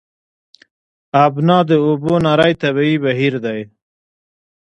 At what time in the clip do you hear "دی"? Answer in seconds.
3.45-3.59